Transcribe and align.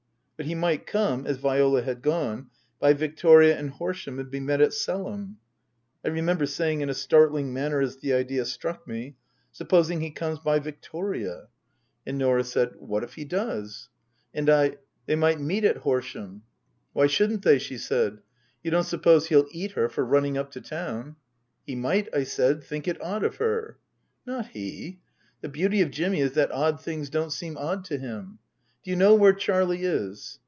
But 0.37 0.47
he 0.47 0.55
might 0.55 0.87
come, 0.87 1.27
as 1.27 1.37
Viola 1.37 1.83
had 1.83 2.01
gone, 2.01 2.49
by 2.79 2.93
Victoria 2.93 3.55
and 3.59 3.69
Horsham 3.69 4.17
and 4.17 4.31
be 4.31 4.39
met 4.39 4.59
at 4.59 4.73
Selham. 4.73 5.35
I 6.03 6.07
remember 6.07 6.47
saying, 6.47 6.81
in 6.81 6.89
a 6.89 6.95
startling 6.95 7.53
manner 7.53 7.79
as 7.79 7.97
the 7.97 8.13
idea 8.13 8.45
struck 8.45 8.87
me," 8.87 9.17
Supposing 9.51 10.01
he 10.01 10.09
comes 10.09 10.39
by 10.39 10.57
Victoria?" 10.57 11.47
Book 12.07 12.07
II: 12.07 12.13
Her 12.13 12.17
Book 12.17 12.17
233 12.17 12.17
And 12.17 12.17
Norah 12.17 12.43
said," 12.43 12.69
What 12.89 13.03
if 13.03 13.13
he 13.13 13.23
does?" 13.25 13.89
And 14.33 14.49
I," 14.49 14.77
They 15.05 15.15
might 15.15 15.39
meet 15.39 15.63
at 15.63 15.77
Horsham."" 15.77 16.41
Why 16.93 17.05
shouldn't 17.05 17.43
they?" 17.43 17.59
she 17.59 17.77
said." 17.77 18.17
You 18.63 18.71
don't 18.71 18.83
suppose 18.83 19.27
he'll 19.27 19.45
eat 19.51 19.73
her 19.73 19.89
for 19.89 20.03
running 20.03 20.39
up 20.39 20.49
to 20.53 20.61
town?"" 20.61 21.17
He 21.67 21.75
might," 21.75 22.09
I 22.15 22.23
said," 22.23 22.63
think 22.63 22.87
it 22.87 22.99
odd 22.99 23.23
of 23.23 23.35
her."" 23.35 23.77
Not 24.25 24.47
he. 24.47 25.01
The 25.41 25.49
beauty 25.49 25.83
of 25.83 25.91
Jimmy 25.91 26.19
is 26.19 26.31
that 26.31 26.51
odd 26.51 26.81
things 26.81 27.11
don't 27.11 27.29
seem 27.29 27.57
odd 27.59 27.85
to 27.85 27.99
him. 27.99 28.39
Do 28.83 28.89
you 28.89 28.95
know 28.97 29.13
where 29.13 29.33
Charlie 29.33 29.83
is 29.83 30.39